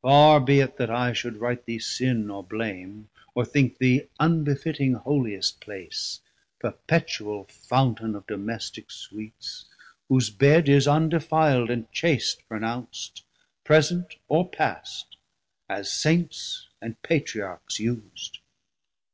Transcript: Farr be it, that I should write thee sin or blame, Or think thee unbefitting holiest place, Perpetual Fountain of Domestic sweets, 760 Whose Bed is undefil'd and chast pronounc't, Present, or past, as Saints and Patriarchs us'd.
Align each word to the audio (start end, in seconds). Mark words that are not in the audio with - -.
Farr 0.00 0.40
be 0.40 0.60
it, 0.60 0.78
that 0.78 0.88
I 0.88 1.12
should 1.12 1.36
write 1.36 1.66
thee 1.66 1.78
sin 1.78 2.30
or 2.30 2.42
blame, 2.42 3.10
Or 3.34 3.44
think 3.44 3.76
thee 3.76 4.08
unbefitting 4.18 4.94
holiest 4.94 5.60
place, 5.60 6.22
Perpetual 6.58 7.44
Fountain 7.50 8.14
of 8.14 8.26
Domestic 8.26 8.90
sweets, 8.90 9.66
760 10.06 10.06
Whose 10.08 10.30
Bed 10.30 10.68
is 10.70 10.86
undefil'd 10.86 11.68
and 11.68 11.92
chast 11.92 12.38
pronounc't, 12.48 13.20
Present, 13.62 14.16
or 14.26 14.48
past, 14.48 15.18
as 15.68 15.92
Saints 15.92 16.68
and 16.80 17.02
Patriarchs 17.02 17.78
us'd. 17.78 18.38